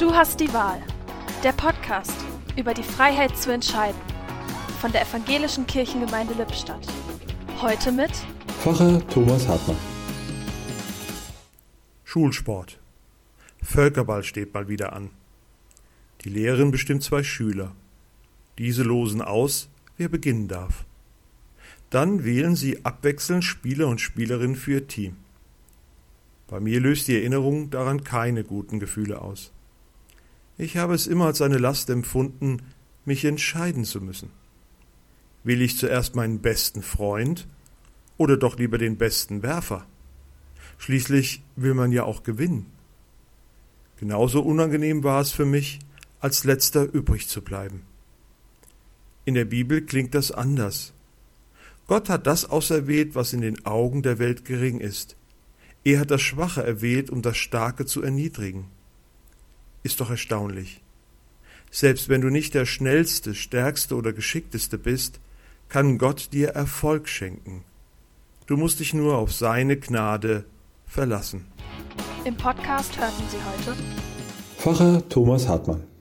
Du 0.00 0.14
hast 0.14 0.40
die 0.40 0.50
Wahl. 0.54 0.82
Der 1.44 1.52
Podcast 1.52 2.14
über 2.56 2.72
die 2.72 2.82
Freiheit 2.82 3.36
zu 3.36 3.52
entscheiden. 3.52 4.00
Von 4.80 4.92
der 4.92 5.02
Evangelischen 5.02 5.66
Kirchengemeinde 5.66 6.32
Lippstadt. 6.32 6.86
Heute 7.60 7.92
mit 7.92 8.10
Pfarrer 8.62 9.06
Thomas 9.08 9.46
Hartmann. 9.46 9.76
Schulsport. 12.04 12.80
Völkerball 13.62 14.24
steht 14.24 14.54
mal 14.54 14.68
wieder 14.68 14.94
an. 14.94 15.10
Die 16.22 16.30
Lehrerin 16.30 16.70
bestimmt 16.70 17.02
zwei 17.02 17.22
Schüler. 17.22 17.72
Diese 18.56 18.84
losen 18.84 19.20
aus, 19.20 19.68
wer 19.98 20.08
beginnen 20.08 20.48
darf. 20.48 20.86
Dann 21.90 22.24
wählen 22.24 22.56
sie 22.56 22.86
abwechselnd 22.86 23.44
Spieler 23.44 23.86
und 23.88 24.00
Spielerinnen 24.00 24.56
für 24.56 24.72
ihr 24.72 24.88
Team. 24.88 25.16
Bei 26.46 26.58
mir 26.58 26.80
löst 26.80 27.06
die 27.06 27.16
Erinnerung 27.16 27.68
daran 27.68 28.02
keine 28.02 28.44
guten 28.44 28.80
Gefühle 28.80 29.20
aus. 29.20 29.52
Ich 30.60 30.76
habe 30.76 30.92
es 30.94 31.06
immer 31.06 31.24
als 31.24 31.40
eine 31.40 31.56
Last 31.56 31.88
empfunden, 31.88 32.58
mich 33.06 33.24
entscheiden 33.24 33.86
zu 33.86 34.02
müssen. 34.02 34.28
Will 35.42 35.62
ich 35.62 35.78
zuerst 35.78 36.16
meinen 36.16 36.42
besten 36.42 36.82
Freund 36.82 37.48
oder 38.18 38.36
doch 38.36 38.58
lieber 38.58 38.76
den 38.76 38.98
besten 38.98 39.42
Werfer? 39.42 39.86
Schließlich 40.76 41.42
will 41.56 41.72
man 41.72 41.92
ja 41.92 42.04
auch 42.04 42.24
gewinnen. 42.24 42.66
Genauso 44.00 44.42
unangenehm 44.42 45.02
war 45.02 45.22
es 45.22 45.30
für 45.30 45.46
mich, 45.46 45.78
als 46.20 46.44
letzter 46.44 46.82
übrig 46.92 47.26
zu 47.26 47.40
bleiben. 47.40 47.86
In 49.24 49.32
der 49.32 49.46
Bibel 49.46 49.80
klingt 49.80 50.14
das 50.14 50.30
anders. 50.30 50.92
Gott 51.86 52.10
hat 52.10 52.26
das 52.26 52.44
auserwählt, 52.44 53.14
was 53.14 53.32
in 53.32 53.40
den 53.40 53.64
Augen 53.64 54.02
der 54.02 54.18
Welt 54.18 54.44
gering 54.44 54.78
ist. 54.78 55.16
Er 55.84 56.00
hat 56.00 56.10
das 56.10 56.20
Schwache 56.20 56.62
erwählt, 56.62 57.08
um 57.08 57.22
das 57.22 57.38
Starke 57.38 57.86
zu 57.86 58.02
erniedrigen 58.02 58.66
ist 59.82 60.00
doch 60.00 60.10
erstaunlich. 60.10 60.80
Selbst 61.70 62.08
wenn 62.08 62.20
du 62.20 62.30
nicht 62.30 62.54
der 62.54 62.66
schnellste, 62.66 63.34
stärkste 63.34 63.94
oder 63.94 64.12
geschickteste 64.12 64.78
bist, 64.78 65.20
kann 65.68 65.98
Gott 65.98 66.32
dir 66.32 66.48
Erfolg 66.48 67.08
schenken. 67.08 67.64
Du 68.46 68.56
musst 68.56 68.80
dich 68.80 68.92
nur 68.92 69.16
auf 69.16 69.32
seine 69.32 69.76
Gnade 69.76 70.44
verlassen. 70.86 71.46
Im 72.24 72.36
Podcast 72.36 72.98
hörten 72.98 73.22
Sie 73.30 73.38
heute 73.38 73.76
Pfarrer 74.58 75.08
Thomas 75.08 75.46
Hartmann. 75.46 75.90